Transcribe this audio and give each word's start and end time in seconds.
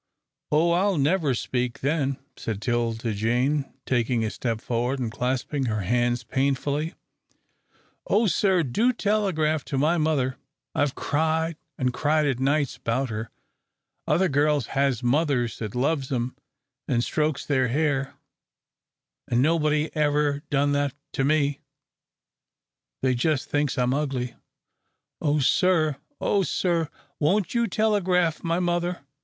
"Oh, 0.51 0.71
I'll 0.71 0.97
never 0.97 1.35
speak 1.35 1.81
then," 1.81 2.17
said 2.35 2.59
'Tilda 2.59 3.13
Jane, 3.13 3.71
taking 3.85 4.25
a 4.25 4.31
step 4.31 4.59
forward 4.59 4.97
and 4.97 5.11
clasping 5.11 5.65
her 5.65 5.81
hands 5.81 6.23
painfully. 6.23 6.95
"Oh, 8.07 8.25
sir, 8.25 8.63
do 8.63 8.93
telegraph 8.93 9.63
to 9.65 9.77
my 9.77 9.99
mother. 9.99 10.37
I've 10.73 10.95
cried 10.95 11.55
an' 11.77 11.89
cried 11.91 12.25
at 12.25 12.39
nights 12.39 12.79
'bout 12.79 13.11
her. 13.11 13.29
Other 14.07 14.27
girls 14.27 14.65
has 14.73 15.03
mothers 15.03 15.59
that 15.59 15.75
loves 15.75 16.11
'em 16.11 16.35
an' 16.87 17.01
strokes 17.01 17.45
their 17.45 17.67
hair, 17.67 18.15
an' 19.27 19.43
nobody 19.43 19.95
ever 19.95 20.41
done 20.49 20.71
that 20.71 20.95
to 21.11 21.23
me. 21.23 21.59
They 23.03 23.13
just 23.13 23.51
thinks 23.51 23.77
I'm 23.77 23.93
ugly. 23.93 24.33
Oh, 25.21 25.37
sir, 25.37 25.97
oh, 26.19 26.41
sir, 26.41 26.89
won't 27.19 27.53
you 27.53 27.67
telegraph 27.67 28.43
my 28.43 28.59
mother?" 28.59 29.01